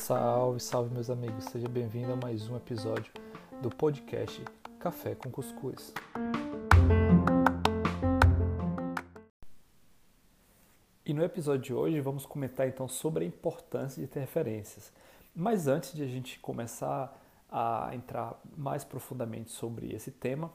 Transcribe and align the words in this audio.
Salve, 0.00 0.58
salve 0.60 0.94
meus 0.94 1.10
amigos, 1.10 1.44
seja 1.44 1.68
bem-vindo 1.68 2.10
a 2.10 2.16
mais 2.16 2.48
um 2.48 2.56
episódio 2.56 3.12
do 3.60 3.68
podcast 3.68 4.42
Café 4.80 5.14
com 5.14 5.30
Cuscuz. 5.30 5.92
E 11.04 11.12
no 11.12 11.22
episódio 11.22 11.62
de 11.62 11.74
hoje 11.74 12.00
vamos 12.00 12.24
comentar 12.24 12.66
então 12.66 12.88
sobre 12.88 13.26
a 13.26 13.28
importância 13.28 14.00
de 14.00 14.08
ter 14.08 14.20
referências. 14.20 14.90
Mas 15.36 15.66
antes 15.66 15.92
de 15.92 16.02
a 16.02 16.06
gente 16.06 16.38
começar 16.38 17.14
a 17.50 17.90
entrar 17.92 18.40
mais 18.56 18.84
profundamente 18.84 19.50
sobre 19.50 19.94
esse 19.94 20.10
tema, 20.10 20.50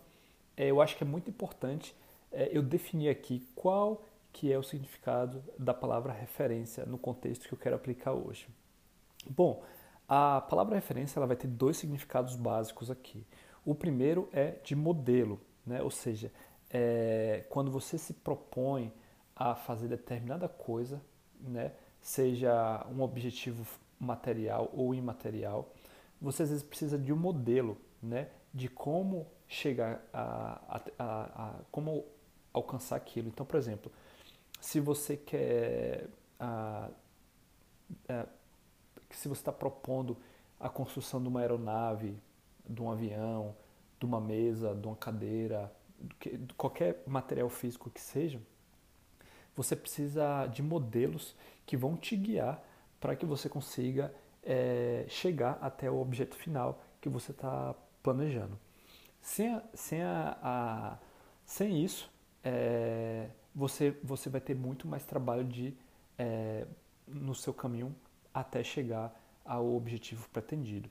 é, 0.57 0.71
eu 0.71 0.81
acho 0.81 0.97
que 0.97 1.04
é 1.04 1.07
muito 1.07 1.29
importante 1.29 1.95
é, 2.31 2.50
eu 2.52 2.63
definir 2.63 3.09
aqui 3.09 3.47
qual 3.54 4.04
que 4.34 4.52
é 4.52 4.57
o 4.57 4.63
significado 4.63 5.43
da 5.57 5.73
palavra 5.73 6.11
referência 6.11 6.85
no 6.85 6.98
contexto 6.98 7.48
que 7.48 7.53
eu 7.53 7.58
quero 7.58 7.76
aplicar 7.76 8.13
hoje. 8.13 8.48
Bom, 9.30 9.63
a 10.09 10.41
palavra 10.41 10.75
referência 10.75 11.20
ela 11.20 11.27
vai 11.27 11.35
ter 11.35 11.48
dois 11.48 11.77
significados 11.77 12.35
básicos 12.35 12.89
aqui. 12.89 13.25
O 13.63 13.75
primeiro 13.75 14.27
é 14.34 14.55
de 14.63 14.75
modelo, 14.75 15.39
né? 15.66 15.81
ou 15.81 15.91
seja, 15.91 16.31
é, 16.70 17.45
quando 17.49 17.72
você 17.72 17.98
se 17.98 18.13
propõe 18.13 18.91
a 19.35 19.55
fazer 19.55 19.88
determinada 19.88 20.50
coisa, 20.50 21.00
né? 21.39 21.72
seja 22.02 22.86
um 22.91 23.02
objetivo 23.02 23.66
material 24.00 24.70
ou 24.73 24.94
imaterial, 24.94 25.72
você 26.20 26.44
às 26.44 26.50
vezes 26.50 26.63
precisa 26.63 26.97
de 26.97 27.13
um 27.13 27.17
modelo 27.17 27.77
né? 28.02 28.30
de 28.53 28.67
como 28.67 29.27
chegar 29.47 30.03
a, 30.11 30.59
a, 30.67 30.81
a, 31.00 31.50
a 31.50 31.53
como 31.72 32.03
alcançar 32.52 32.95
aquilo. 32.95 33.27
Então, 33.27 33.45
por 33.45 33.58
exemplo, 33.58 33.91
se 34.63 34.80
você 34.80 35.17
quer 35.17 36.08
a, 36.40 36.90
a 38.08 38.25
que 39.09 39.17
se 39.17 39.28
você 39.28 39.42
está 39.42 39.52
propondo 39.52 40.17
a 40.58 40.69
construção 40.69 41.22
de 41.22 41.28
uma 41.28 41.42
aeronave, 41.42 42.17
de 42.67 42.81
um 42.81 42.89
avião, 42.89 43.53
de 44.00 44.06
uma 44.06 44.22
mesa, 44.22 44.73
de 44.73 44.88
uma 44.88 44.95
cadeira, 44.95 45.69
de 46.17 46.53
qualquer 46.56 47.03
material 47.06 47.50
físico 47.50 47.89
que 47.89 48.00
seja, 48.00 48.41
você 49.53 49.75
precisa 49.75 50.47
de 50.47 50.64
modelos 50.64 51.36
que 51.66 51.75
vão 51.75 51.97
te 51.97 52.16
guiar 52.16 52.64
para 53.02 53.17
que 53.17 53.25
você 53.25 53.50
consiga 53.50 54.16
é, 54.41 55.03
chegar 55.09 55.58
até 55.61 55.91
o 55.91 56.00
objeto 56.00 56.38
final 56.38 56.81
que 57.02 57.09
você 57.09 57.31
está 57.31 57.75
planejando. 58.02 58.58
Sem, 59.22 59.53
a, 59.53 59.64
sem, 59.73 60.02
a, 60.02 60.38
a, 60.41 60.97
sem 61.45 61.84
isso, 61.84 62.09
é, 62.41 63.28
você, 63.56 63.96
você 64.04 64.30
vai 64.30 64.42
ter 64.42 64.56
muito 64.56 64.88
mais 64.88 65.06
trabalho 65.06 65.44
de, 65.44 65.73
é, 66.18 66.66
no 67.08 67.36
seu 67.36 67.54
caminho 67.54 67.96
até 68.34 68.64
chegar 68.64 69.14
ao 69.46 69.76
objetivo 69.76 70.28
pretendido. 70.30 70.90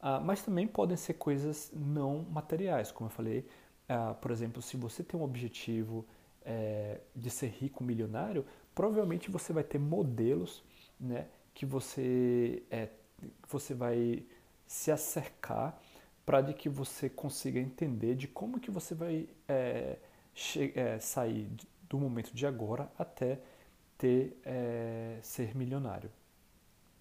Uh, 0.00 0.18
mas 0.24 0.42
também 0.42 0.66
podem 0.66 0.96
ser 0.96 1.14
coisas 1.14 1.70
não 1.74 2.24
materiais, 2.30 2.90
como 2.90 3.10
eu 3.10 3.14
falei, 3.14 3.46
uh, 3.88 4.14
por 4.14 4.30
exemplo, 4.30 4.62
se 4.62 4.76
você 4.76 5.02
tem 5.02 5.20
um 5.20 5.22
objetivo 5.22 6.06
é, 6.42 7.00
de 7.14 7.28
ser 7.28 7.48
rico, 7.48 7.84
milionário, 7.84 8.46
provavelmente 8.74 9.30
você 9.30 9.52
vai 9.52 9.62
ter 9.62 9.78
modelos 9.78 10.64
né, 10.98 11.26
que 11.52 11.66
você, 11.66 12.62
é, 12.70 12.88
você 13.48 13.74
vai 13.74 14.24
se 14.66 14.90
acercar 14.90 15.78
para 16.24 16.40
de 16.40 16.54
que 16.54 16.68
você 16.68 17.08
consiga 17.08 17.58
entender 17.58 18.14
de 18.14 18.28
como 18.28 18.60
que 18.60 18.70
você 18.70 18.94
vai 18.94 19.28
é, 19.48 19.98
é 20.74 20.98
sair 20.98 21.50
do 21.90 21.98
momento 21.98 22.32
de 22.32 22.46
agora 22.46 22.90
até 22.96 23.40
ter 23.98 24.40
é, 24.46 25.18
ser 25.20 25.54
milionário. 25.54 26.10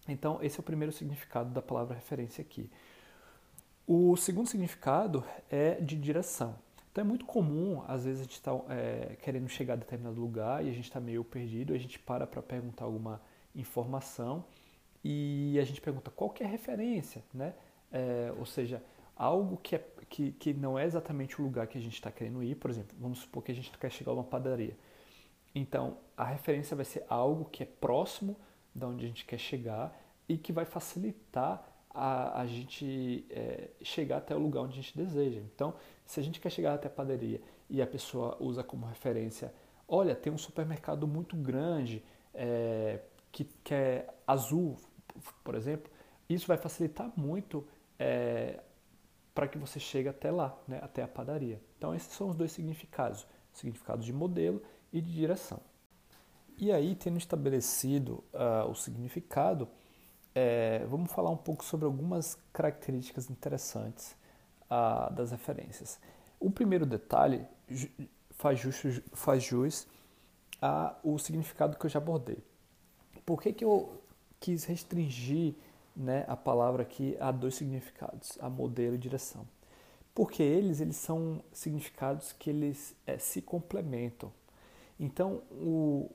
Então, 0.07 0.39
esse 0.41 0.57
é 0.57 0.59
o 0.59 0.63
primeiro 0.63 0.91
significado 0.91 1.51
da 1.51 1.61
palavra 1.61 1.95
referência 1.95 2.41
aqui. 2.41 2.69
O 3.87 4.17
segundo 4.17 4.47
significado 4.49 5.23
é 5.49 5.75
de 5.75 5.95
direção. 5.95 6.55
Então, 6.91 7.03
é 7.03 7.07
muito 7.07 7.25
comum, 7.25 7.83
às 7.87 8.05
vezes, 8.05 8.21
a 8.21 8.23
gente 8.23 8.33
está 8.33 8.51
é, 8.69 9.15
querendo 9.21 9.47
chegar 9.47 9.73
a 9.73 9.77
determinado 9.77 10.19
lugar 10.19 10.65
e 10.65 10.69
a 10.69 10.73
gente 10.73 10.85
está 10.85 10.99
meio 10.99 11.23
perdido, 11.23 11.73
a 11.73 11.77
gente 11.77 11.99
para 11.99 12.25
para 12.25 12.41
perguntar 12.41 12.85
alguma 12.85 13.21
informação 13.55 14.43
e 15.03 15.57
a 15.59 15.63
gente 15.63 15.79
pergunta 15.79 16.09
qual 16.09 16.31
que 16.31 16.43
é 16.43 16.45
a 16.47 16.49
referência, 16.49 17.23
né? 17.33 17.53
É, 17.91 18.33
ou 18.37 18.45
seja, 18.45 18.81
algo 19.19 19.57
que, 19.57 19.75
é, 19.75 19.85
que, 20.09 20.31
que 20.31 20.53
não 20.53 20.79
é 20.79 20.85
exatamente 20.85 21.39
o 21.39 21.43
lugar 21.43 21.67
que 21.67 21.77
a 21.77 21.81
gente 21.81 21.95
está 21.95 22.09
querendo 22.09 22.41
ir, 22.41 22.55
por 22.55 22.71
exemplo, 22.71 22.95
vamos 22.97 23.19
supor 23.19 23.43
que 23.43 23.51
a 23.51 23.55
gente 23.55 23.69
quer 23.77 23.91
chegar 23.91 24.11
a 24.11 24.15
uma 24.15 24.23
padaria. 24.23 24.77
Então, 25.53 25.97
a 26.15 26.23
referência 26.23 26.73
vai 26.73 26.85
ser 26.85 27.03
algo 27.09 27.45
que 27.45 27.63
é 27.63 27.65
próximo 27.65 28.37
de 28.73 28.85
onde 28.85 29.03
a 29.03 29.07
gente 29.09 29.25
quer 29.25 29.37
chegar 29.37 29.93
e 30.27 30.37
que 30.37 30.53
vai 30.53 30.63
facilitar 30.63 31.67
a, 31.89 32.39
a 32.41 32.45
gente 32.45 33.25
é, 33.29 33.71
chegar 33.81 34.17
até 34.17 34.33
o 34.33 34.39
lugar 34.39 34.61
onde 34.61 34.73
a 34.79 34.81
gente 34.81 34.95
deseja. 34.95 35.41
Então, 35.53 35.73
se 36.05 36.19
a 36.19 36.23
gente 36.23 36.39
quer 36.39 36.49
chegar 36.49 36.75
até 36.75 36.87
a 36.87 36.91
padaria 36.91 37.41
e 37.69 37.81
a 37.81 37.87
pessoa 37.87 38.37
usa 38.39 38.63
como 38.63 38.85
referência, 38.85 39.53
olha, 39.85 40.15
tem 40.15 40.31
um 40.31 40.37
supermercado 40.37 41.05
muito 41.05 41.35
grande 41.35 42.01
é, 42.33 43.01
que, 43.33 43.43
que 43.43 43.73
é 43.73 44.07
azul, 44.25 44.77
por 45.43 45.55
exemplo, 45.55 45.91
isso 46.29 46.47
vai 46.47 46.57
facilitar 46.57 47.11
muito 47.17 47.67
é, 47.97 48.61
para 49.39 49.47
que 49.47 49.57
você 49.57 49.79
chegue 49.79 50.09
até 50.09 50.29
lá, 50.29 50.53
né, 50.67 50.79
até 50.81 51.01
a 51.01 51.07
padaria. 51.07 51.61
Então, 51.77 51.95
esses 51.95 52.11
são 52.11 52.27
os 52.27 52.35
dois 52.35 52.51
significados: 52.51 53.25
significado 53.53 54.03
de 54.03 54.11
modelo 54.11 54.61
e 54.91 54.99
de 54.99 55.13
direção. 55.13 55.61
E 56.57 56.73
aí, 56.73 56.93
tendo 56.93 57.17
estabelecido 57.17 58.21
uh, 58.33 58.69
o 58.69 58.75
significado, 58.75 59.65
é, 60.35 60.85
vamos 60.89 61.09
falar 61.13 61.29
um 61.29 61.37
pouco 61.37 61.63
sobre 61.63 61.85
algumas 61.85 62.37
características 62.51 63.29
interessantes 63.29 64.13
uh, 64.65 65.09
das 65.13 65.31
referências. 65.31 66.01
O 66.37 66.51
primeiro 66.51 66.85
detalhe 66.85 67.47
faz, 68.31 68.59
justo, 68.59 68.89
faz 69.13 69.41
jus 69.41 69.87
ao 70.59 71.17
significado 71.17 71.77
que 71.77 71.85
eu 71.85 71.89
já 71.89 71.99
abordei. 71.99 72.43
Por 73.25 73.41
que, 73.41 73.53
que 73.53 73.63
eu 73.63 74.01
quis 74.37 74.65
restringir 74.65 75.55
né, 75.99 76.23
a 76.27 76.35
palavra 76.35 76.83
aqui 76.83 77.17
a 77.19 77.31
dois 77.31 77.55
significados, 77.55 78.37
a 78.41 78.49
modelo 78.49 78.95
e 78.95 78.97
direção? 78.97 79.45
Porque 80.15 80.41
eles, 80.41 80.79
eles 80.79 80.95
são 80.95 81.43
significados 81.51 82.31
que 82.31 82.49
eles 82.49 82.95
é, 83.05 83.17
se 83.17 83.41
complementam. 83.41 84.31
Então, 84.99 85.43
o, 85.51 86.09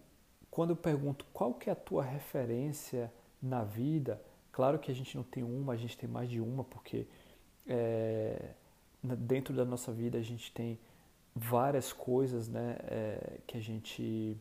quando 0.51 0.71
eu 0.71 0.77
pergunto 0.77 1.27
qual 1.33 1.55
que 1.55 1.69
é 1.69 1.73
a 1.73 1.77
tua 1.77 2.03
referência 2.03 3.13
na 3.41 3.63
vida, 3.63 4.21
claro 4.51 4.79
que 4.79 4.91
a 4.91 4.95
gente 4.95 5.17
não 5.17 5.23
tem 5.23 5.43
uma, 5.43 5.75
a 5.75 5.77
gente 5.77 5.97
tem 5.97 6.09
mais 6.09 6.29
de 6.29 6.41
uma, 6.41 6.65
porque 6.65 7.07
é, 7.67 8.51
dentro 9.03 9.55
da 9.55 9.65
nossa 9.65 9.93
vida 9.93 10.19
a 10.19 10.23
gente 10.23 10.53
tem 10.53 10.79
várias 11.35 11.93
coisas 11.93 12.49
né, 12.49 12.77
é, 12.83 13.39
que 13.47 13.57
a 13.57 13.61
gente 13.61 14.39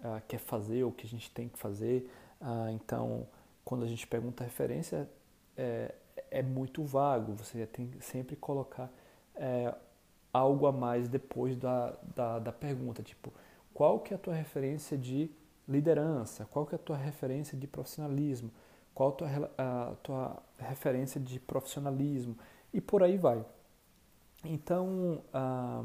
uh, 0.00 0.20
quer 0.28 0.38
fazer 0.38 0.84
ou 0.84 0.92
que 0.92 1.06
a 1.06 1.08
gente 1.08 1.30
tem 1.30 1.48
que 1.48 1.58
fazer. 1.58 2.10
Uh, 2.40 2.70
então, 2.70 3.26
quando 3.66 3.84
a 3.84 3.88
gente 3.88 4.06
pergunta 4.06 4.44
referência, 4.44 5.10
é, 5.56 5.92
é 6.30 6.40
muito 6.40 6.84
vago, 6.84 7.34
você 7.34 7.66
tem 7.66 7.88
que 7.88 8.00
sempre 8.00 8.36
colocar 8.36 8.88
é, 9.34 9.74
algo 10.32 10.68
a 10.68 10.72
mais 10.72 11.08
depois 11.08 11.56
da, 11.56 11.96
da, 12.14 12.38
da 12.38 12.52
pergunta, 12.52 13.02
tipo, 13.02 13.32
qual 13.74 13.98
que 13.98 14.14
é 14.14 14.16
a 14.16 14.20
tua 14.20 14.34
referência 14.34 14.96
de 14.96 15.28
liderança, 15.68 16.44
qual 16.44 16.64
que 16.64 16.76
é 16.76 16.76
a 16.76 16.78
tua 16.78 16.96
referência 16.96 17.58
de 17.58 17.66
profissionalismo, 17.66 18.52
qual 18.94 19.10
tua, 19.10 19.28
a 19.58 19.96
tua 20.00 20.42
referência 20.58 21.20
de 21.20 21.40
profissionalismo 21.40 22.38
e 22.72 22.80
por 22.80 23.02
aí 23.02 23.18
vai. 23.18 23.44
Então, 24.44 25.24
ah, 25.34 25.82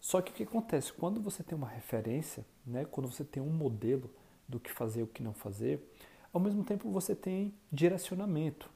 só 0.00 0.20
que 0.20 0.32
o 0.32 0.34
que 0.34 0.42
acontece? 0.42 0.92
Quando 0.92 1.20
você 1.20 1.44
tem 1.44 1.56
uma 1.56 1.68
referência, 1.68 2.44
né, 2.66 2.84
quando 2.84 3.08
você 3.08 3.24
tem 3.24 3.40
um 3.40 3.52
modelo 3.52 4.10
do 4.48 4.58
que 4.58 4.72
fazer 4.72 5.00
e 5.00 5.02
o 5.04 5.06
que 5.06 5.22
não 5.22 5.32
fazer, 5.32 5.88
ao 6.32 6.40
mesmo 6.40 6.64
tempo 6.64 6.90
você 6.90 7.14
tem 7.14 7.54
direcionamento. 7.70 8.70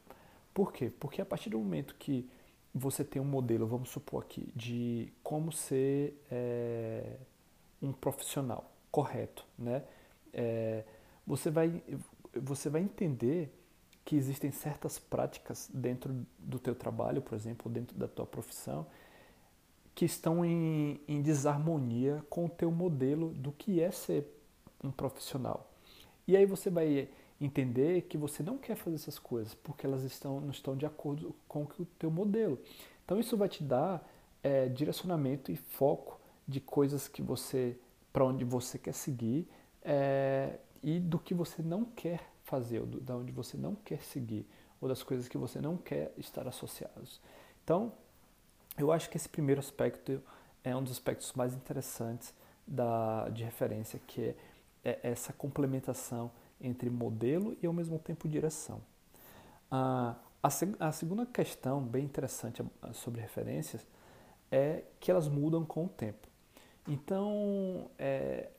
Por 0.53 0.73
quê? 0.73 0.91
Porque 1.00 1.20
a 1.20 1.26
partir 1.26 1.50
do 1.50 1.58
momento 1.58 1.94
que 1.99 2.29
você 2.75 3.05
tem 3.05 3.20
um 3.20 3.25
modelo, 3.25 3.67
vamos 3.67 3.88
supor 3.91 4.23
aqui, 4.23 4.49
de 4.55 5.12
como 5.23 5.50
ser 5.50 6.23
é, 6.31 7.17
um 7.81 7.93
profissional 7.93 8.70
correto, 8.91 9.47
né? 9.58 9.82
é, 10.37 10.85
você, 11.26 11.50
vai, 11.50 11.82
você 12.35 12.69
vai 12.69 12.82
entender 12.82 13.50
que 14.05 14.14
existem 14.14 14.52
certas 14.52 14.99
práticas 14.99 15.69
dentro 15.73 16.14
do 16.38 16.59
teu 16.59 16.75
trabalho, 16.75 17.23
por 17.23 17.35
exemplo, 17.35 17.73
dentro 17.73 17.97
da 17.97 18.06
tua 18.06 18.26
profissão, 18.26 18.87
que 19.94 20.05
estão 20.05 20.44
em, 20.44 21.00
em 21.09 21.23
desarmonia 21.23 22.23
com 22.29 22.44
o 22.44 22.49
teu 22.49 22.70
modelo 22.70 23.31
do 23.31 23.50
que 23.50 23.81
é 23.81 23.91
ser 23.91 24.31
um 24.85 24.91
profissional. 24.91 25.73
E 26.29 26.37
aí 26.37 26.44
você 26.44 26.69
vai 26.69 27.09
entender 27.41 28.03
que 28.03 28.17
você 28.17 28.43
não 28.43 28.56
quer 28.56 28.77
fazer 28.77 28.97
essas 28.97 29.19
coisas 29.19 29.55
porque 29.55 29.87
elas 29.87 30.03
estão, 30.03 30.41
não 30.41 30.50
estão 30.50 30.77
de 30.77 30.87
acordo 30.87 31.35
com 31.47 31.62
o 31.62 31.87
teu 31.99 32.11
modelo. 32.11 32.59
Então 33.05 33.21
isso 33.21 33.37
vai 33.37 33.49
te 33.49 33.62
dar 33.62 34.06
é, 34.43 34.69
direcionamento 34.69 35.53
e 35.53 35.56
foco 35.56 36.21
de 36.47 36.61
coisas 36.61 37.09
que 37.09 37.23
você 37.23 37.77
para 38.12 38.25
onde 38.25 38.44
você 38.44 38.79
quer 38.79 38.94
seguir 38.94 39.47
é, 39.83 40.59
e 40.83 40.99
do 40.99 41.19
que 41.19 41.35
você 41.35 41.62
não 41.62 41.85
quer 41.85 42.31
fazer, 42.44 42.81
ou 42.81 42.87
do, 42.87 43.00
da 43.00 43.17
onde 43.17 43.31
você 43.31 43.56
não 43.56 43.75
quer 43.75 44.03
seguir, 44.03 44.47
ou 44.81 44.88
das 44.88 45.03
coisas 45.03 45.29
que 45.29 45.37
você 45.37 45.61
não 45.61 45.77
quer 45.77 46.12
estar 46.17 46.49
associados. 46.49 47.21
Então, 47.62 47.93
eu 48.79 48.91
acho 48.93 49.11
que 49.11 49.17
esse 49.17 49.29
primeiro 49.29 49.59
aspecto 49.59 50.23
é 50.65 50.75
um 50.75 50.83
dos 50.83 50.93
aspectos 50.93 51.33
mais 51.35 51.55
interessantes 51.55 52.33
da, 52.67 53.29
de 53.29 53.44
referência, 53.44 54.00
que 54.06 54.23
é, 54.23 54.37
é 54.85 55.00
essa 55.03 55.33
complementação 55.33 56.31
entre 56.61 56.91
modelo 56.91 57.56
e 57.62 57.67
ao 57.67 57.73
mesmo 57.73 57.99
tempo 57.99 58.29
direção. 58.29 58.81
Ah, 59.70 60.17
a, 60.43 60.49
a, 60.88 60.93
segunda 60.93 61.26
questão, 61.26 61.82
bem 61.82 62.05
interessante 62.05 62.62
sobre 62.93 63.20
referências, 63.20 63.87
é 64.50 64.85
que 65.00 65.11
elas 65.11 65.29
mudam 65.29 65.64
com 65.64 65.87
o 65.87 65.88
tempo. 65.88 66.29
Então, 66.87 67.91
é, 67.99 68.50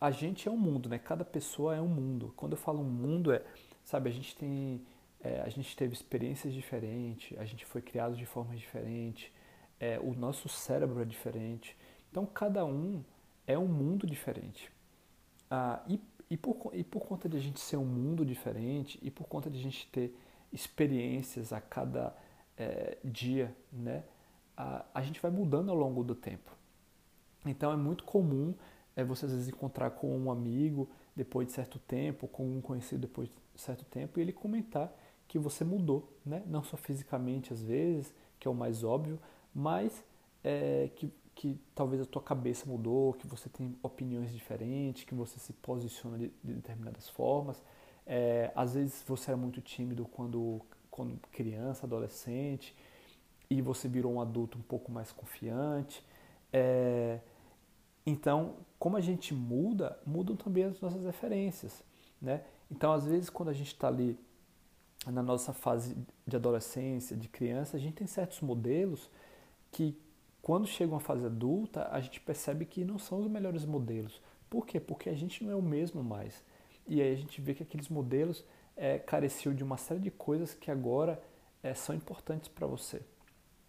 a 0.00 0.10
gente 0.10 0.48
é 0.48 0.50
um 0.50 0.56
mundo, 0.56 0.88
né? 0.88 0.98
Cada 0.98 1.24
pessoa 1.24 1.74
é 1.74 1.80
um 1.80 1.88
mundo. 1.88 2.32
Quando 2.36 2.52
eu 2.52 2.58
falo 2.58 2.80
um 2.80 2.84
mundo, 2.84 3.32
é, 3.32 3.42
sabe, 3.84 4.10
a 4.10 4.12
gente 4.12 4.36
tem, 4.36 4.82
é, 5.20 5.40
a 5.40 5.48
gente 5.48 5.76
teve 5.76 5.92
experiências 5.92 6.52
diferentes, 6.52 7.38
a 7.38 7.44
gente 7.44 7.64
foi 7.64 7.80
criado 7.80 8.16
de 8.16 8.26
formas 8.26 8.58
diferentes, 8.58 9.30
é, 9.80 9.98
o 10.00 10.14
nosso 10.14 10.48
cérebro 10.48 11.00
é 11.00 11.04
diferente. 11.04 11.76
Então, 12.10 12.26
cada 12.26 12.64
um 12.64 13.04
é 13.46 13.58
um 13.58 13.66
mundo 13.66 14.06
diferente. 14.06 14.70
Ah, 15.50 15.82
e, 15.88 16.00
e, 16.30 16.36
por, 16.36 16.70
e 16.72 16.84
por 16.84 17.06
conta 17.06 17.28
de 17.28 17.36
a 17.36 17.40
gente 17.40 17.60
ser 17.60 17.76
um 17.76 17.84
mundo 17.84 18.24
diferente 18.24 18.98
e 19.02 19.10
por 19.10 19.26
conta 19.26 19.50
de 19.50 19.58
a 19.58 19.62
gente 19.62 19.86
ter 19.88 20.14
experiências 20.52 21.52
a 21.52 21.60
cada 21.60 22.14
é, 22.56 22.98
dia, 23.04 23.54
né? 23.72 24.04
A, 24.56 24.84
a 24.94 25.02
gente 25.02 25.20
vai 25.20 25.30
mudando 25.30 25.70
ao 25.70 25.76
longo 25.76 26.02
do 26.02 26.14
tempo. 26.14 26.50
Então, 27.46 27.72
é 27.72 27.76
muito 27.76 28.04
comum 28.04 28.54
é, 28.96 29.04
você 29.04 29.26
às 29.26 29.32
vezes 29.32 29.48
encontrar 29.48 29.90
com 29.90 30.16
um 30.18 30.30
amigo 30.30 30.88
depois 31.14 31.46
de 31.46 31.52
certo 31.52 31.78
tempo, 31.78 32.26
com 32.26 32.44
um 32.44 32.60
conhecido 32.60 33.02
depois 33.02 33.28
de 33.54 33.60
certo 33.60 33.84
tempo, 33.84 34.18
e 34.18 34.22
ele 34.22 34.32
comentar 34.32 34.92
que 35.28 35.38
você 35.38 35.64
mudou, 35.64 36.12
né? 36.24 36.42
não 36.46 36.64
só 36.64 36.76
fisicamente 36.76 37.52
às 37.52 37.62
vezes, 37.62 38.12
que 38.40 38.48
é 38.48 38.50
o 38.50 38.54
mais 38.54 38.82
óbvio, 38.82 39.18
mas 39.54 40.02
é, 40.42 40.90
que, 40.96 41.12
que 41.38 41.56
talvez 41.72 42.02
a 42.02 42.04
tua 42.04 42.20
cabeça 42.20 42.66
mudou, 42.66 43.12
que 43.12 43.24
você 43.24 43.48
tem 43.48 43.78
opiniões 43.80 44.32
diferentes, 44.32 45.04
que 45.04 45.14
você 45.14 45.38
se 45.38 45.52
posiciona 45.52 46.18
de, 46.18 46.32
de 46.42 46.52
determinadas 46.54 47.08
formas. 47.08 47.62
É, 48.04 48.50
às 48.56 48.74
vezes 48.74 49.04
você 49.06 49.30
era 49.30 49.36
muito 49.36 49.60
tímido 49.60 50.04
quando, 50.04 50.60
quando 50.90 51.16
criança, 51.30 51.86
adolescente, 51.86 52.74
e 53.48 53.62
você 53.62 53.86
virou 53.86 54.14
um 54.14 54.20
adulto 54.20 54.58
um 54.58 54.62
pouco 54.62 54.90
mais 54.90 55.12
confiante. 55.12 56.04
É, 56.52 57.20
então, 58.04 58.56
como 58.76 58.96
a 58.96 59.00
gente 59.00 59.32
muda, 59.32 59.96
mudam 60.04 60.34
também 60.34 60.64
as 60.64 60.80
nossas 60.80 61.04
referências. 61.04 61.84
Né? 62.20 62.42
Então, 62.68 62.92
às 62.92 63.06
vezes, 63.06 63.30
quando 63.30 63.50
a 63.50 63.54
gente 63.54 63.68
está 63.68 63.86
ali 63.86 64.18
na 65.06 65.22
nossa 65.22 65.52
fase 65.52 65.96
de 66.26 66.34
adolescência, 66.34 67.16
de 67.16 67.28
criança, 67.28 67.76
a 67.76 67.80
gente 67.80 67.94
tem 67.94 68.08
certos 68.08 68.40
modelos 68.40 69.08
que 69.70 69.96
quando 70.48 70.66
chega 70.66 70.94
uma 70.94 70.98
fase 70.98 71.26
adulta, 71.26 71.86
a 71.90 72.00
gente 72.00 72.22
percebe 72.22 72.64
que 72.64 72.82
não 72.82 72.98
são 72.98 73.20
os 73.20 73.26
melhores 73.26 73.66
modelos. 73.66 74.18
Por 74.48 74.64
quê? 74.64 74.80
Porque 74.80 75.10
a 75.10 75.14
gente 75.14 75.44
não 75.44 75.52
é 75.52 75.54
o 75.54 75.60
mesmo 75.60 76.02
mais. 76.02 76.42
E 76.86 77.02
aí 77.02 77.12
a 77.12 77.14
gente 77.14 77.38
vê 77.38 77.52
que 77.52 77.62
aqueles 77.62 77.90
modelos 77.90 78.42
é, 78.74 78.98
careciam 78.98 79.54
de 79.54 79.62
uma 79.62 79.76
série 79.76 80.00
de 80.00 80.10
coisas 80.10 80.54
que 80.54 80.70
agora 80.70 81.22
é, 81.62 81.74
são 81.74 81.94
importantes 81.94 82.48
para 82.48 82.66
você. 82.66 83.02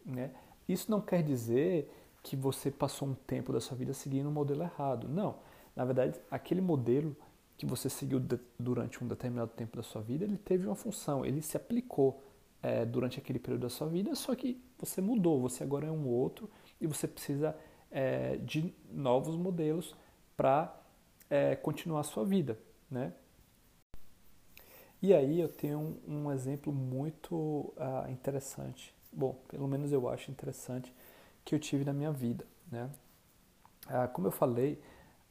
Né? 0.05 0.31
Isso 0.69 0.89
não 0.89 1.01
quer 1.01 1.21
dizer 1.21 1.93
que 2.23 2.37
você 2.37 2.71
passou 2.71 3.09
um 3.09 3.13
tempo 3.13 3.51
da 3.51 3.59
sua 3.59 3.75
vida 3.75 3.93
seguindo 3.93 4.29
um 4.29 4.31
modelo 4.31 4.63
errado. 4.63 5.05
Não. 5.05 5.35
Na 5.75 5.83
verdade, 5.83 6.17
aquele 6.31 6.61
modelo 6.61 7.13
que 7.57 7.65
você 7.65 7.89
seguiu 7.89 8.21
durante 8.57 9.03
um 9.03 9.07
determinado 9.09 9.51
tempo 9.51 9.75
da 9.75 9.83
sua 9.83 10.01
vida, 10.01 10.23
ele 10.23 10.37
teve 10.37 10.65
uma 10.65 10.75
função, 10.75 11.25
ele 11.25 11.41
se 11.41 11.57
aplicou 11.57 12.23
é, 12.63 12.85
durante 12.85 13.19
aquele 13.19 13.37
período 13.37 13.63
da 13.63 13.69
sua 13.69 13.87
vida, 13.87 14.15
só 14.15 14.33
que 14.33 14.61
você 14.77 15.01
mudou, 15.01 15.41
você 15.41 15.61
agora 15.61 15.87
é 15.87 15.91
um 15.91 16.07
outro 16.07 16.49
e 16.79 16.87
você 16.87 17.07
precisa 17.07 17.55
é, 17.91 18.37
de 18.37 18.73
novos 18.91 19.35
modelos 19.35 19.95
para 20.35 20.75
é, 21.29 21.55
continuar 21.55 22.01
a 22.01 22.03
sua 22.03 22.25
vida, 22.25 22.57
né? 22.89 23.13
E 25.01 25.13
aí 25.13 25.39
eu 25.39 25.47
tenho 25.47 25.79
um, 26.07 26.25
um 26.25 26.31
exemplo 26.31 26.73
muito 26.73 27.35
uh, 27.35 28.09
interessante, 28.11 28.93
bom, 29.11 29.33
pelo 29.47 29.67
menos 29.67 29.93
eu 29.93 30.09
acho 30.09 30.29
interessante, 30.29 30.93
que 31.45 31.55
eu 31.55 31.59
tive 31.59 31.85
na 31.85 31.93
minha 31.93 32.11
vida, 32.11 32.45
né? 32.69 32.89
Uh, 33.87 34.11
como 34.11 34.27
eu 34.27 34.31
falei, 34.31 34.81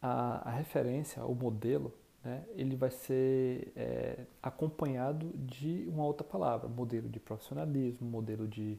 a, 0.01 0.49
a 0.49 0.51
referência, 0.53 1.25
o 1.25 1.35
modelo, 1.35 1.93
né, 2.25 2.45
ele 2.55 2.77
vai 2.77 2.91
ser 2.91 3.73
é, 3.77 4.25
acompanhado 4.43 5.31
de 5.35 5.87
uma 5.89 6.05
outra 6.05 6.27
palavra, 6.27 6.69
modelo 6.69 7.09
de 7.09 7.21
profissionalismo, 7.21 8.09
modelo 8.09 8.47
de, 8.47 8.79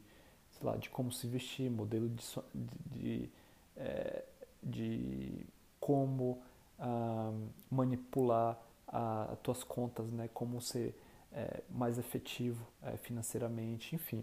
sei 0.60 0.70
lá, 0.70 0.76
de 0.76 0.90
como 0.90 1.10
se 1.10 1.26
vestir, 1.26 1.70
modelo 1.70 2.08
de, 2.08 2.22
de, 2.54 2.68
de, 2.92 3.30
é, 3.76 4.24
de 4.62 5.46
como 5.80 6.42
ah, 6.78 7.32
manipular 7.70 8.60
as 8.86 9.38
tuas 9.38 9.62
contas, 9.62 10.06
né, 10.10 10.28
como 10.34 10.60
ser 10.60 10.94
é, 11.32 11.62
mais 11.70 11.98
efetivo 11.98 12.66
é, 12.82 12.96
financeiramente, 12.96 13.94
enfim. 13.94 14.22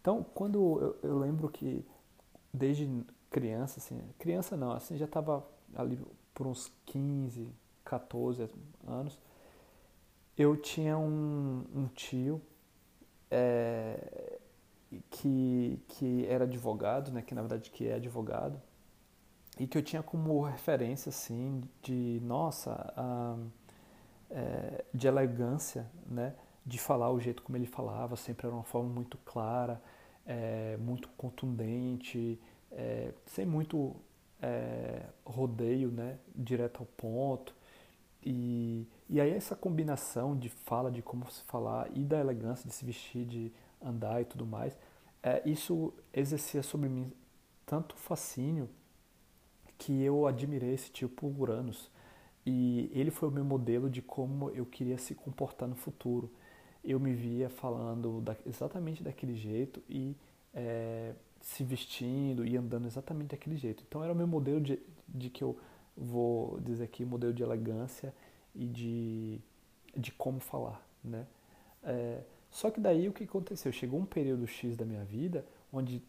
Então, 0.00 0.24
quando 0.34 0.96
eu, 1.02 1.10
eu, 1.10 1.18
lembro 1.18 1.48
que 1.48 1.84
desde 2.52 2.88
criança, 3.30 3.78
assim, 3.78 4.00
criança 4.18 4.56
não, 4.56 4.72
assim, 4.72 4.96
já 4.96 5.04
estava 5.04 5.46
ali 5.74 6.00
por 6.34 6.46
uns 6.46 6.72
15, 6.86 7.48
14 7.84 8.50
anos, 8.86 9.18
eu 10.36 10.56
tinha 10.56 10.98
um, 10.98 11.64
um 11.74 11.86
tio 11.88 12.42
é, 13.30 14.38
que, 15.10 15.80
que 15.88 16.26
era 16.26 16.44
advogado, 16.44 17.10
né, 17.10 17.22
que 17.22 17.34
na 17.34 17.42
verdade 17.42 17.70
que 17.70 17.86
é 17.88 17.94
advogado, 17.94 18.60
e 19.58 19.66
que 19.66 19.76
eu 19.78 19.82
tinha 19.82 20.02
como 20.02 20.42
referência 20.42 21.08
assim 21.10 21.62
de 21.82 22.20
nossa 22.22 22.92
é, 24.30 24.84
de 24.92 25.06
elegância 25.06 25.90
né 26.06 26.34
de 26.64 26.78
falar 26.78 27.10
o 27.10 27.18
jeito 27.18 27.42
como 27.42 27.56
ele 27.56 27.66
falava 27.66 28.16
sempre 28.16 28.46
era 28.46 28.54
uma 28.54 28.64
forma 28.64 28.90
muito 28.90 29.16
clara 29.18 29.80
é, 30.26 30.76
muito 30.76 31.08
contundente 31.16 32.38
é, 32.70 33.14
sem 33.24 33.46
muito 33.46 33.96
é, 34.42 35.02
rodeio 35.24 35.90
né 35.90 36.18
direto 36.34 36.80
ao 36.80 36.86
ponto. 36.86 37.54
E, 38.22 38.88
e 39.08 39.20
aí 39.20 39.30
essa 39.30 39.54
combinação 39.54 40.36
de 40.36 40.48
fala, 40.48 40.90
de 40.90 41.00
como 41.00 41.30
se 41.30 41.44
falar 41.44 41.88
e 41.94 42.04
da 42.04 42.18
elegância 42.18 42.68
de 42.68 42.74
se 42.74 42.84
vestir, 42.84 43.24
de 43.24 43.52
andar 43.82 44.20
e 44.20 44.24
tudo 44.24 44.46
mais, 44.46 44.76
é, 45.22 45.42
isso 45.48 45.92
exercia 46.12 46.62
sobre 46.62 46.88
mim 46.88 47.12
tanto 47.64 47.96
fascínio 47.96 48.68
que 49.76 50.02
eu 50.02 50.26
admirei 50.26 50.72
esse 50.72 50.90
tio 50.90 51.08
por. 51.08 51.50
E 52.46 52.90
ele 52.94 53.10
foi 53.10 53.28
o 53.28 53.32
meu 53.32 53.44
modelo 53.44 53.90
de 53.90 54.00
como 54.00 54.50
eu 54.50 54.64
queria 54.64 54.96
se 54.96 55.14
comportar 55.14 55.68
no 55.68 55.74
futuro. 55.74 56.30
Eu 56.82 57.00
me 57.00 57.12
via 57.12 57.50
falando 57.50 58.20
da, 58.20 58.36
exatamente 58.46 59.02
daquele 59.02 59.34
jeito 59.34 59.82
e 59.88 60.16
é, 60.54 61.12
se 61.40 61.64
vestindo 61.64 62.46
e 62.46 62.56
andando 62.56 62.86
exatamente 62.86 63.30
daquele 63.30 63.56
jeito. 63.56 63.84
Então 63.86 64.02
era 64.02 64.12
o 64.12 64.16
meu 64.16 64.28
modelo 64.28 64.60
de, 64.60 64.78
de 65.08 65.28
que 65.28 65.42
eu 65.42 65.58
vou 65.96 66.60
dizer 66.60 66.84
aqui, 66.84 67.04
modelo 67.04 67.32
de 67.32 67.42
elegância 67.42 68.14
e 68.54 68.66
de, 68.66 69.40
de 69.96 70.12
como 70.12 70.38
falar, 70.38 70.86
né? 71.02 71.26
É, 71.82 72.20
só 72.56 72.70
que 72.70 72.80
daí 72.80 73.06
o 73.06 73.12
que 73.12 73.24
aconteceu? 73.24 73.70
Chegou 73.70 74.00
um 74.00 74.06
período 74.06 74.46
X 74.46 74.78
da 74.78 74.84
minha 74.86 75.04
vida 75.04 75.44
onde 75.70 76.02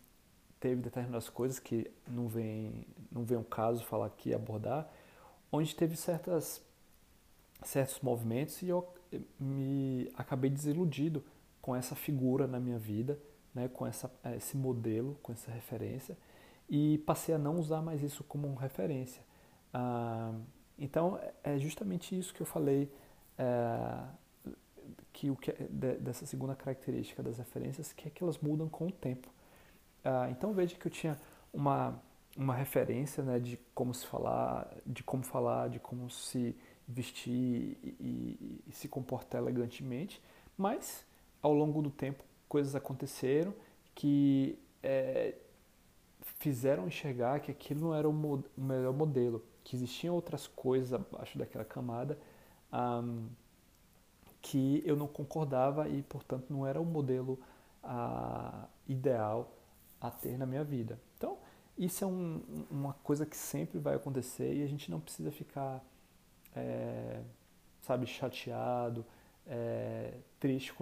teve 0.62 0.82
determinadas 0.82 1.28
coisas 1.28 1.60
que 1.60 1.92
não 2.08 2.30
vem, 2.30 2.88
não 3.12 3.26
vem 3.26 3.38
um 3.38 3.44
caso 3.44 3.84
falar 3.84 4.06
aqui 4.06 4.34
abordar, 4.34 4.90
onde 5.52 5.76
teve 5.76 5.98
certas 5.98 6.66
certos 7.66 8.00
movimentos 8.00 8.62
e 8.62 8.70
eu 8.70 8.88
me 9.38 10.10
acabei 10.16 10.50
desiludido 10.50 11.22
com 11.62 11.76
essa 11.76 11.96
figura 11.96 12.48
na 12.48 12.62
minha 12.62 12.80
vida, 12.80 13.20
né, 13.54 13.68
com 13.68 13.86
essa, 13.86 14.10
esse 14.38 14.56
modelo, 14.56 15.20
com 15.22 15.34
essa 15.34 15.52
referência 15.52 16.18
e 16.70 17.00
passei 17.00 17.36
a 17.36 17.38
não 17.38 17.60
usar 17.60 17.82
mais 17.82 18.02
isso 18.02 18.24
como 18.24 18.56
referência. 18.56 19.22
Ah, 19.74 20.32
então 20.80 21.20
é 21.44 21.60
justamente 21.60 22.18
isso 22.18 22.34
que 22.34 22.40
eu 22.40 22.46
falei 22.46 22.90
é, 23.38 24.08
que 25.18 25.32
o 25.32 25.36
que 25.36 25.50
é, 25.50 25.56
dessa 26.00 26.28
segunda 26.28 26.56
característica 26.56 27.24
das 27.24 27.40
referências 27.40 27.92
que 27.92 28.08
é 28.08 28.12
que 28.12 28.22
elas 28.22 28.38
mudam 28.38 28.70
com 28.70 28.86
o 28.86 28.92
tempo. 28.92 29.28
Ah, 30.06 30.28
então 30.30 30.54
veja 30.54 30.76
que 30.76 30.86
eu 30.86 30.92
tinha 30.92 31.18
uma 31.52 32.00
uma 32.38 32.54
referência 32.54 33.24
né, 33.24 33.40
de 33.40 33.58
como 33.74 33.92
se 33.96 34.06
falar, 34.06 34.72
de 34.86 35.04
como 35.04 35.24
falar, 35.24 35.70
de 35.70 35.80
como 35.80 36.08
se 36.08 36.56
vestir 36.88 37.80
e, 37.84 37.96
e, 38.00 38.64
e 38.68 38.72
se 38.72 38.88
comportar 38.88 39.42
elegantemente, 39.42 40.22
mas 40.56 41.04
ao 41.42 41.52
longo 41.52 41.82
do 41.82 41.90
tempo 41.90 42.24
coisas 42.48 42.76
aconteceram 42.76 43.56
que 43.96 44.60
é, 44.84 45.34
fizeram 46.38 46.86
enxergar 46.86 47.40
que 47.40 47.50
aquilo 47.50 47.82
não 47.82 47.96
era 47.96 48.08
o, 48.08 48.12
o 48.12 48.62
melhor 48.62 48.94
modelo, 48.94 49.44
que 49.64 49.76
existiam 49.76 50.14
outras 50.14 50.46
coisas 50.46 50.94
abaixo 50.94 51.40
daquela 51.40 51.66
camada 51.66 52.20
um, 52.72 53.28
que 54.50 54.82
eu 54.86 54.96
não 54.96 55.08
concordava 55.08 55.90
e, 55.90 56.02
portanto, 56.02 56.46
não 56.50 56.66
era 56.66 56.80
o 56.80 56.86
modelo 56.86 57.38
uh, 57.84 58.66
ideal 58.88 59.52
a 60.00 60.10
ter 60.10 60.38
na 60.38 60.46
minha 60.46 60.64
vida. 60.64 60.98
Então, 61.18 61.38
isso 61.78 62.04
é 62.04 62.08
um, 62.08 62.42
uma 62.72 62.94
coisa 62.94 63.26
que 63.26 63.36
sempre 63.36 63.78
vai 63.78 63.96
acontecer 63.96 64.54
e 64.56 64.64
a 64.64 64.68
gente 64.68 64.90
não 64.90 65.02
precisa 65.02 65.32
ficar, 65.32 65.84
é, 66.56 67.22
sabe, 67.82 68.08
chateado, 68.08 69.06
é, 69.46 70.14
triste 70.40 70.74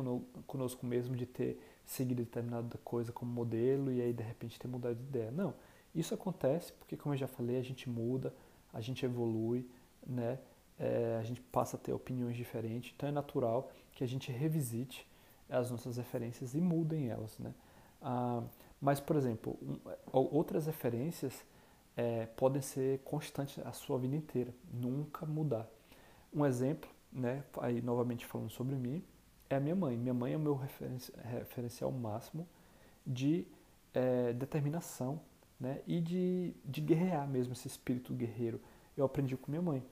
conosco 0.45 0.85
mesmo 0.85 1.15
de 1.15 1.25
ter 1.25 1.59
seguido 1.83 2.23
determinada 2.23 2.77
coisa 2.83 3.11
como 3.11 3.31
modelo 3.31 3.91
e 3.91 3.99
aí 3.99 4.13
de 4.13 4.23
repente 4.23 4.59
ter 4.59 4.67
mudado 4.67 4.95
de 4.95 5.03
ideia. 5.03 5.31
Não, 5.31 5.55
isso 5.93 6.13
acontece 6.13 6.71
porque, 6.73 6.95
como 6.95 7.15
eu 7.15 7.17
já 7.17 7.27
falei, 7.27 7.57
a 7.57 7.63
gente 7.63 7.89
muda, 7.89 8.31
a 8.71 8.79
gente 8.79 9.03
evolui, 9.03 9.67
né? 10.05 10.37
É, 10.79 11.17
a 11.19 11.23
gente 11.23 11.41
passa 11.41 11.77
a 11.77 11.79
ter 11.79 11.93
opiniões 11.93 12.35
diferentes, 12.35 12.93
então 12.95 13.07
é 13.07 13.11
natural 13.11 13.71
que 13.93 14.03
a 14.03 14.07
gente 14.07 14.31
revisite 14.31 15.07
as 15.49 15.71
nossas 15.71 15.97
referências 15.97 16.53
e 16.53 16.59
mudem 16.59 17.09
elas, 17.09 17.37
né? 17.39 17.53
Ah, 18.01 18.43
mas, 18.79 18.99
por 18.99 19.15
exemplo, 19.15 19.57
um, 19.61 19.79
outras 20.13 20.65
referências 20.65 21.45
é, 21.95 22.25
podem 22.25 22.61
ser 22.61 22.99
constantes 22.99 23.65
a 23.65 23.71
sua 23.71 23.97
vida 23.97 24.15
inteira, 24.15 24.53
nunca 24.71 25.25
mudar. 25.25 25.67
Um 26.33 26.45
exemplo, 26.45 26.89
né, 27.11 27.43
aí 27.61 27.81
novamente 27.81 28.25
falando 28.25 28.49
sobre 28.49 28.75
mim, 28.75 29.03
é 29.49 29.55
a 29.55 29.59
minha 29.59 29.75
mãe. 29.75 29.97
Minha 29.97 30.13
mãe 30.13 30.33
é 30.33 30.37
o 30.37 30.39
meu 30.39 30.59
referencial 31.39 31.91
máximo 31.91 32.47
de 33.05 33.47
é, 33.93 34.33
determinação 34.33 35.21
né, 35.59 35.81
e 35.87 36.01
de, 36.01 36.53
de 36.65 36.81
guerrear 36.81 37.27
mesmo, 37.27 37.53
esse 37.53 37.67
espírito 37.67 38.13
guerreiro. 38.13 38.59
Eu 38.97 39.05
aprendi 39.05 39.37
com 39.37 39.49
minha 39.49 39.61
mãe. 39.61 39.83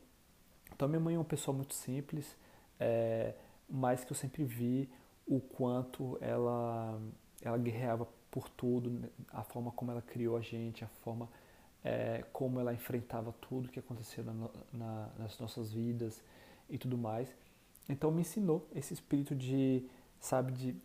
Então, 0.75 0.87
minha 0.87 0.99
mãe 0.99 1.15
é 1.15 1.17
uma 1.17 1.25
pessoa 1.25 1.55
muito 1.55 1.73
simples, 1.73 2.35
é, 2.79 3.33
mas 3.69 4.03
que 4.03 4.11
eu 4.11 4.15
sempre 4.15 4.43
vi 4.43 4.89
o 5.25 5.39
quanto 5.39 6.17
ela, 6.21 6.99
ela 7.41 7.57
guerreava 7.57 8.07
por 8.29 8.49
tudo, 8.49 8.89
né, 8.89 9.09
a 9.29 9.43
forma 9.43 9.71
como 9.71 9.91
ela 9.91 10.01
criou 10.01 10.35
a 10.35 10.41
gente, 10.41 10.83
a 10.83 10.87
forma 10.87 11.29
é, 11.83 12.23
como 12.33 12.59
ela 12.59 12.73
enfrentava 12.73 13.33
tudo 13.33 13.69
que 13.69 13.79
acontecia 13.79 14.23
na, 14.23 14.33
na, 14.71 15.09
nas 15.19 15.37
nossas 15.39 15.71
vidas 15.71 16.21
e 16.69 16.77
tudo 16.77 16.97
mais. 16.97 17.33
Então 17.87 18.11
me 18.11 18.21
ensinou 18.21 18.67
esse 18.73 18.93
espírito 18.93 19.35
de, 19.35 19.85
sabe, 20.19 20.53
de 20.53 20.75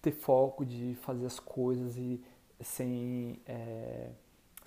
ter 0.00 0.12
foco, 0.12 0.64
de 0.64 0.96
fazer 1.02 1.26
as 1.26 1.38
coisas 1.38 1.96
e 1.96 2.22
sem, 2.60 3.40
é, 3.46 4.10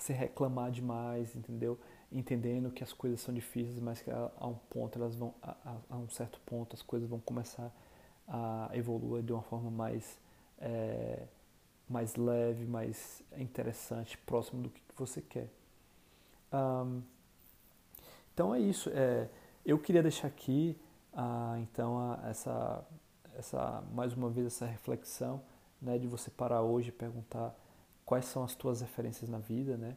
reclamar 0.10 0.72
demais, 0.72 1.36
entendeu? 1.36 1.80
Entendendo 2.12 2.72
que 2.72 2.84
as 2.84 2.94
coisas 2.94 3.20
são 3.20 3.34
difíceis, 3.34 3.80
mas 3.80 4.02
que 4.02 4.10
a, 4.10 4.32
a 4.38 4.48
um 4.48 4.56
ponto 4.70 4.98
elas 4.98 5.16
vão, 5.16 5.34
a, 5.42 5.78
a, 5.90 5.98
um 5.98 6.10
certo 6.10 6.40
ponto 6.46 6.74
as 6.74 6.82
coisas 6.82 7.10
vão 7.10 7.20
começar 7.20 7.72
a 8.28 8.70
evoluir 8.74 9.24
de 9.24 9.34
uma 9.34 9.42
forma 9.42 9.70
mais 9.70 10.18
é, 10.60 11.24
mais 11.88 12.16
leve, 12.16 12.66
mais 12.66 13.24
interessante, 13.38 14.18
próximo 14.20 14.64
do 14.64 14.70
que 14.70 14.82
você 14.96 15.22
quer. 15.22 15.50
Um, 16.52 17.02
então 18.34 18.54
é 18.54 18.60
isso. 18.60 18.90
É, 18.94 19.30
eu 19.66 19.80
queria 19.80 20.04
deixar 20.04 20.28
aqui, 20.28 20.78
uh, 21.14 21.58
então, 21.60 21.98
a, 21.98 22.30
essa, 22.30 22.86
essa, 23.38 23.84
mais 23.94 24.14
uma 24.14 24.30
vez, 24.30 24.48
essa 24.48 24.66
reflexão 24.66 25.42
né, 25.82 25.98
de 25.98 26.08
você 26.08 26.30
parar 26.30 26.62
hoje 26.62 26.90
e 26.90 26.92
perguntar 26.92 27.56
quais 28.06 28.26
são 28.26 28.44
as 28.44 28.54
tuas 28.54 28.82
referências 28.82 29.30
na 29.30 29.40
vida, 29.40 29.78
né? 29.78 29.96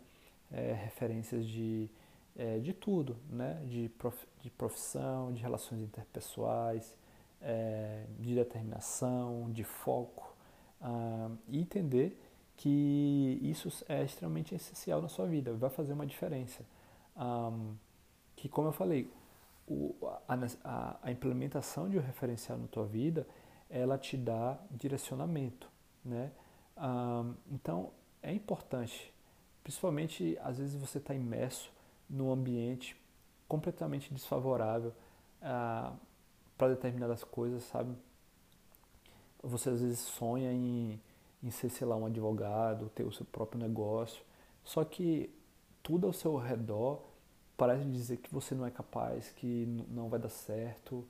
É, 0.53 0.73
referências 0.73 1.47
de, 1.47 1.89
é, 2.37 2.59
de 2.59 2.73
tudo, 2.73 3.17
né? 3.29 3.63
De, 3.67 3.89
prof, 3.91 4.27
de 4.43 4.51
profissão, 4.51 5.33
de 5.33 5.43
relações 5.43 5.81
interpessoais, 5.81 6.95
é, 7.41 8.05
de 8.19 8.35
determinação, 8.35 9.51
de 9.51 9.65
foco, 9.65 10.35
uh, 10.81 11.37
e 11.49 11.59
entender 11.59 12.19
que 12.57 13.39
isso 13.43 13.85
é 13.89 14.05
extremamente 14.05 14.55
essencial 14.55 15.01
na 15.01 15.09
sua 15.09 15.27
vida, 15.27 15.53
vai 15.55 15.71
fazer 15.71 15.95
uma 15.95 16.07
diferença. 16.07 16.63
Um, 17.17 17.75
que, 18.37 18.49
como 18.49 18.69
eu 18.69 18.73
falei, 18.73 19.11
o, 19.67 19.95
a, 20.29 20.35
a, 20.65 20.97
a, 21.03 21.11
implementação 21.11 21.89
de 21.89 21.99
um 21.99 22.03
referencial 22.03 22.59
na 22.59 22.67
tua 22.67 22.85
vida, 22.87 23.27
ela 23.71 23.97
te 23.97 24.17
dá 24.17 24.59
direcionamento, 24.71 25.71
né? 26.05 26.33
Um, 26.77 27.35
então, 27.51 27.91
é 28.23 28.33
importante, 28.33 29.13
principalmente 29.63 30.39
às 30.43 30.59
vezes 30.59 30.79
você 30.79 30.99
está 30.99 31.15
imerso 31.15 31.73
num 32.11 32.31
ambiente 32.33 32.97
completamente 33.49 34.13
desfavorável 34.13 34.93
uh, 35.41 35.97
para 36.59 36.69
determinadas 36.75 37.25
coisas, 37.25 37.63
sabe? 37.65 37.95
Você 39.43 39.71
às 39.71 39.81
vezes 39.81 40.01
sonha 40.01 40.53
em, 40.53 41.01
em 41.43 41.51
ser, 41.51 41.71
sei 41.71 41.87
lá, 41.87 41.97
um 41.97 42.07
advogado, 42.07 42.91
ter 42.91 43.05
o 43.05 43.13
seu 43.13 43.25
próprio 43.25 43.61
negócio, 43.61 44.23
só 44.63 44.85
que 44.85 45.31
tudo 45.83 46.07
ao 46.07 46.13
seu 46.13 46.37
redor 46.37 47.01
parece 47.57 47.85
dizer 47.85 48.19
que 48.19 48.33
você 48.33 48.55
não 48.55 48.67
é 48.67 48.71
capaz, 48.71 49.31
que 49.33 49.67
não 49.89 50.09
vai 50.09 50.19
dar 50.19 50.29
certo. 50.29 51.07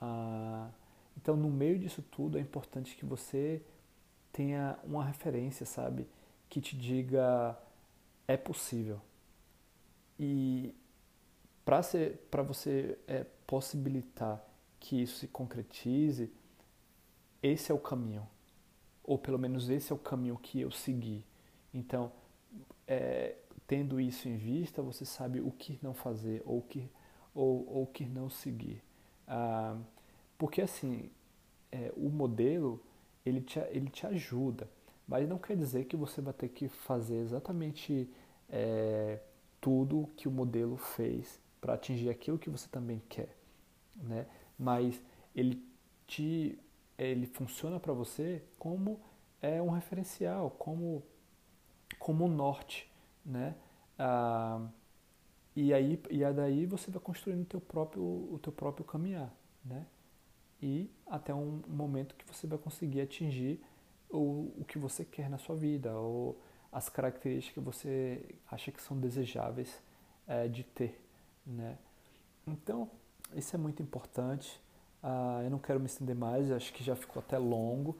Ah, 0.00 0.68
então, 1.16 1.36
no 1.36 1.48
meio 1.50 1.78
disso 1.78 2.02
tudo, 2.02 2.38
é 2.38 2.40
importante 2.40 2.96
que 2.96 3.04
você 3.04 3.62
tenha 4.32 4.78
uma 4.84 5.04
referência, 5.04 5.66
sabe? 5.66 6.08
Que 6.48 6.60
te 6.60 6.76
diga 6.76 7.56
é 8.26 8.36
possível. 8.36 9.00
E 10.24 10.72
para 11.64 12.42
você 12.44 12.96
é, 13.08 13.26
possibilitar 13.44 14.40
que 14.78 15.02
isso 15.02 15.16
se 15.16 15.26
concretize, 15.26 16.32
esse 17.42 17.72
é 17.72 17.74
o 17.74 17.78
caminho, 17.78 18.24
ou 19.02 19.18
pelo 19.18 19.36
menos 19.36 19.68
esse 19.68 19.90
é 19.90 19.94
o 19.96 19.98
caminho 19.98 20.38
que 20.38 20.60
eu 20.60 20.70
segui. 20.70 21.24
Então, 21.74 22.12
é, 22.86 23.34
tendo 23.66 24.00
isso 24.00 24.28
em 24.28 24.36
vista, 24.36 24.80
você 24.80 25.04
sabe 25.04 25.40
o 25.40 25.50
que 25.50 25.76
não 25.82 25.92
fazer 25.92 26.40
ou 26.46 26.58
o 26.58 26.62
que, 26.62 26.88
ou, 27.34 27.68
ou 27.68 27.86
que 27.88 28.04
não 28.04 28.30
seguir. 28.30 28.80
Ah, 29.26 29.76
porque 30.38 30.62
assim, 30.62 31.10
é, 31.72 31.92
o 31.96 32.08
modelo 32.08 32.80
ele 33.26 33.40
te, 33.40 33.58
ele 33.70 33.90
te 33.90 34.06
ajuda, 34.06 34.70
mas 35.04 35.28
não 35.28 35.38
quer 35.38 35.56
dizer 35.56 35.86
que 35.86 35.96
você 35.96 36.20
vai 36.20 36.32
ter 36.32 36.48
que 36.48 36.68
fazer 36.68 37.16
exatamente 37.16 38.08
é, 38.48 39.18
tudo 39.62 40.10
que 40.16 40.26
o 40.26 40.30
modelo 40.30 40.76
fez 40.76 41.40
para 41.60 41.74
atingir 41.74 42.10
aquilo 42.10 42.36
que 42.36 42.50
você 42.50 42.68
também 42.68 43.00
quer, 43.08 43.34
né? 43.96 44.26
Mas 44.58 45.00
ele 45.34 45.64
te 46.06 46.58
ele 46.98 47.26
funciona 47.26 47.80
para 47.80 47.92
você 47.92 48.42
como 48.58 49.00
é 49.40 49.62
um 49.62 49.70
referencial, 49.70 50.50
como 50.50 51.02
como 51.98 52.26
norte, 52.26 52.92
né? 53.24 53.54
Ah, 53.96 54.66
e 55.54 55.72
aí 55.72 56.02
e 56.10 56.24
aí 56.24 56.34
daí 56.34 56.66
você 56.66 56.90
vai 56.90 57.00
construindo 57.00 57.42
o 57.42 57.46
teu 57.46 57.60
próprio 57.60 58.02
o 58.02 58.38
teu 58.42 58.52
próprio 58.52 58.84
caminhar, 58.84 59.32
né? 59.64 59.86
E 60.60 60.90
até 61.06 61.32
um 61.32 61.62
momento 61.68 62.16
que 62.16 62.26
você 62.26 62.48
vai 62.48 62.58
conseguir 62.58 63.00
atingir 63.00 63.60
o, 64.10 64.52
o 64.58 64.64
que 64.66 64.78
você 64.78 65.04
quer 65.04 65.30
na 65.30 65.38
sua 65.38 65.54
vida 65.54 65.96
ou 65.96 66.40
as 66.72 66.88
características 66.88 67.54
que 67.54 67.60
você 67.60 68.24
acha 68.50 68.72
que 68.72 68.80
são 68.82 68.98
desejáveis 68.98 69.80
é, 70.26 70.48
de 70.48 70.64
ter, 70.64 70.98
né? 71.46 71.76
Então 72.46 72.90
isso 73.34 73.54
é 73.54 73.58
muito 73.58 73.82
importante. 73.82 74.60
Uh, 75.02 75.42
eu 75.42 75.50
não 75.50 75.58
quero 75.58 75.80
me 75.80 75.86
estender 75.86 76.14
mais, 76.14 76.50
acho 76.50 76.72
que 76.72 76.82
já 76.82 76.94
ficou 76.94 77.20
até 77.20 77.36
longo, 77.36 77.98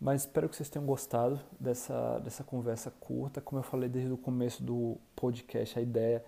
mas 0.00 0.22
espero 0.22 0.48
que 0.48 0.56
vocês 0.56 0.68
tenham 0.68 0.86
gostado 0.86 1.40
dessa, 1.60 2.18
dessa 2.20 2.42
conversa 2.42 2.90
curta. 2.90 3.40
Como 3.40 3.58
eu 3.58 3.62
falei 3.62 3.88
desde 3.88 4.12
o 4.12 4.16
começo 4.16 4.62
do 4.62 4.98
podcast, 5.14 5.78
a 5.78 5.82
ideia 5.82 6.24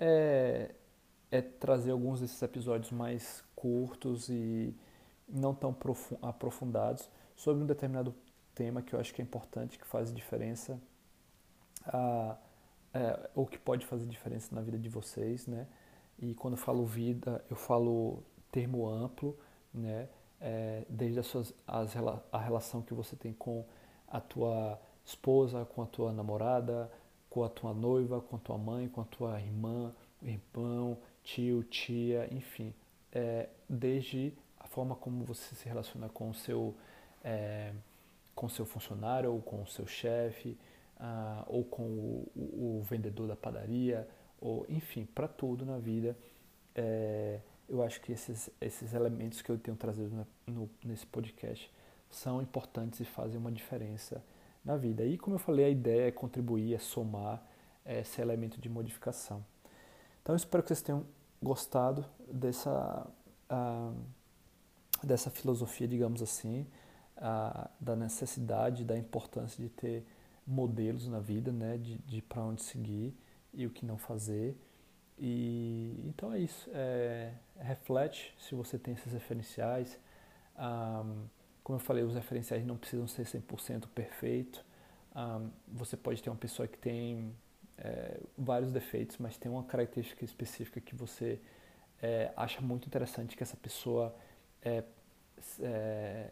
é, 0.00 0.74
é 1.30 1.42
trazer 1.42 1.90
alguns 1.90 2.20
desses 2.20 2.40
episódios 2.42 2.90
mais 2.90 3.44
curtos 3.54 4.28
e 4.28 4.74
não 5.28 5.54
tão 5.54 5.76
aprofundados 6.22 7.08
sobre 7.36 7.62
um 7.62 7.66
determinado 7.66 8.14
tema 8.54 8.82
que 8.82 8.94
eu 8.94 9.00
acho 9.00 9.12
que 9.12 9.20
é 9.20 9.24
importante, 9.24 9.78
que 9.78 9.86
faz 9.86 10.12
diferença, 10.12 10.80
uh, 11.88 12.36
é, 12.92 13.30
ou 13.34 13.46
que 13.46 13.58
pode 13.58 13.84
fazer 13.84 14.06
diferença 14.06 14.54
na 14.54 14.60
vida 14.60 14.78
de 14.78 14.88
vocês, 14.88 15.46
né? 15.46 15.66
E 16.18 16.34
quando 16.34 16.54
eu 16.54 16.58
falo 16.58 16.86
vida, 16.86 17.44
eu 17.50 17.56
falo 17.56 18.22
termo 18.52 18.88
amplo, 18.88 19.36
né? 19.72 20.08
É, 20.40 20.84
desde 20.88 21.18
as 21.18 21.26
suas, 21.26 21.54
as, 21.66 21.94
a 22.30 22.38
relação 22.38 22.82
que 22.82 22.94
você 22.94 23.16
tem 23.16 23.32
com 23.32 23.64
a 24.06 24.20
tua 24.20 24.80
esposa, 25.04 25.64
com 25.64 25.82
a 25.82 25.86
tua 25.86 26.12
namorada, 26.12 26.90
com 27.28 27.42
a 27.42 27.48
tua 27.48 27.74
noiva, 27.74 28.20
com 28.20 28.36
a 28.36 28.38
tua 28.38 28.56
mãe, 28.56 28.88
com 28.88 29.00
a 29.00 29.04
tua 29.04 29.40
irmã, 29.40 29.92
irmão, 30.22 30.98
tio, 31.22 31.64
tia, 31.64 32.32
enfim, 32.32 32.72
é, 33.12 33.48
desde 33.68 34.32
a 34.58 34.66
forma 34.68 34.94
como 34.94 35.24
você 35.24 35.54
se 35.54 35.68
relaciona 35.68 36.08
com 36.08 36.30
o 36.30 36.34
seu, 36.34 36.74
é, 37.24 37.72
com 38.34 38.48
seu 38.48 38.64
funcionário 38.64 39.32
ou 39.32 39.42
com 39.42 39.62
o 39.62 39.66
seu 39.66 39.86
chefe, 39.86 40.56
uh, 40.98 41.44
ou 41.46 41.64
com 41.64 41.82
o, 41.82 42.28
o, 42.34 42.78
o, 42.78 42.82
vendedor 42.82 43.26
da 43.26 43.36
padaria, 43.36 44.08
ou 44.40 44.66
enfim, 44.68 45.06
para 45.14 45.28
tudo 45.28 45.64
na 45.64 45.78
vida. 45.78 46.16
É, 46.74 47.40
eu 47.68 47.82
acho 47.82 48.00
que 48.00 48.12
esses, 48.12 48.50
esses 48.60 48.92
elementos 48.92 49.40
que 49.40 49.50
eu 49.50 49.58
tenho 49.58 49.76
trazido 49.76 50.26
no, 50.46 50.68
nesse 50.84 51.06
podcast 51.06 51.72
são 52.10 52.42
importantes 52.42 53.00
e 53.00 53.04
fazem 53.04 53.38
uma 53.38 53.50
diferença 53.50 54.22
na 54.64 54.76
vida. 54.76 55.04
E 55.04 55.18
como 55.18 55.36
eu 55.36 55.40
falei, 55.40 55.64
a 55.66 55.68
ideia 55.68 56.08
é 56.08 56.10
contribuir, 56.10 56.74
é 56.74 56.78
somar 56.78 57.42
é, 57.84 58.00
esse 58.00 58.20
elemento 58.20 58.60
de 58.60 58.68
modificação. 58.68 59.44
Então 60.22 60.34
eu 60.34 60.36
espero 60.36 60.62
que 60.62 60.68
vocês 60.68 60.82
tenham 60.82 61.04
gostado 61.42 62.04
dessa, 62.26 63.06
uh, 63.50 63.94
dessa 65.02 65.30
filosofia, 65.30 65.86
digamos 65.86 66.22
assim, 66.22 66.66
uh, 67.18 67.68
da 67.78 67.94
necessidade, 67.94 68.84
da 68.84 68.96
importância 68.96 69.62
de 69.62 69.68
ter 69.68 70.06
modelos 70.46 71.08
na 71.08 71.20
vida, 71.20 71.52
né, 71.52 71.78
de, 71.78 71.98
de 71.98 72.22
para 72.22 72.42
onde 72.42 72.62
seguir 72.62 73.14
e 73.52 73.66
o 73.66 73.70
que 73.70 73.84
não 73.86 73.96
fazer. 73.96 74.56
E 75.18 76.00
então 76.04 76.32
é 76.32 76.40
isso. 76.40 76.68
É, 76.72 77.32
reflete 77.58 78.34
se 78.38 78.54
você 78.54 78.78
tem 78.78 78.94
esses 78.94 79.12
referenciais. 79.12 79.98
Um, 80.56 81.26
como 81.62 81.78
eu 81.78 81.80
falei, 81.80 82.04
os 82.04 82.14
referenciais 82.14 82.64
não 82.64 82.76
precisam 82.76 83.06
ser 83.06 83.24
100% 83.24 83.86
perfeito. 83.88 84.64
Um, 85.14 85.50
você 85.68 85.96
pode 85.96 86.22
ter 86.22 86.30
uma 86.30 86.36
pessoa 86.36 86.66
que 86.68 86.76
tem 86.76 87.32
é, 87.78 88.20
vários 88.36 88.72
defeitos, 88.72 89.16
mas 89.18 89.36
tem 89.36 89.50
uma 89.50 89.64
característica 89.64 90.24
específica 90.24 90.80
que 90.80 90.94
você 90.94 91.40
é, 92.02 92.32
acha 92.36 92.60
muito 92.60 92.86
interessante 92.86 93.36
que 93.36 93.42
essa 93.42 93.56
pessoa 93.56 94.14
é, 94.62 94.84
é 95.60 96.30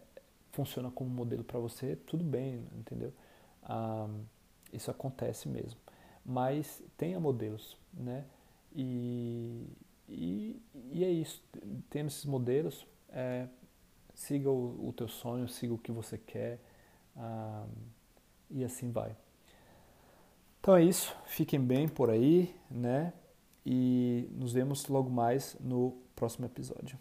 funciona 0.53 0.91
como 0.91 1.09
modelo 1.09 1.43
para 1.43 1.59
você, 1.59 1.97
tudo 1.97 2.23
bem, 2.23 2.67
entendeu? 2.77 3.13
Um, 3.69 4.25
isso 4.73 4.91
acontece 4.91 5.49
mesmo. 5.49 5.79
Mas 6.25 6.83
tenha 6.97 7.19
modelos, 7.19 7.77
né? 7.93 8.25
E, 8.75 9.67
e, 10.09 10.63
e 10.91 11.05
é 11.05 11.11
isso. 11.11 11.43
Tendo 11.91 12.07
esses 12.07 12.25
modelos, 12.25 12.87
é, 13.09 13.47
siga 14.15 14.51
o, 14.51 14.89
o, 14.89 14.93
teu 14.93 15.09
sonho, 15.09 15.49
siga 15.49 15.75
o 15.75 15.79
que 15.79 15.93
você 15.93 16.17
quer 16.17 16.61
um, 17.17 17.69
e 18.51 18.65
assim 18.65 18.91
vai. 18.91 19.17
Então 20.61 20.77
é 20.77 20.85
isso. 20.85 21.15
Fiquem 21.27 21.61
bem 21.61 21.89
por 21.89 22.09
aí, 22.09 22.55
né? 22.71 23.13
E 23.65 24.29
nos 24.33 24.53
vemos 24.53 24.87
logo 24.87 25.11
mais 25.11 25.57
no 25.61 25.93
próximo 26.15 26.47
episódio. 26.47 26.99